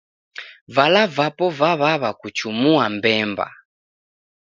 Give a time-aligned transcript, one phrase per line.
[0.75, 3.47] Vala vapo vaw'aw'a kuchumua mbemba